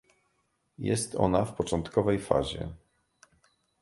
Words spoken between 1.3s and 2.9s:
w początkowej fazie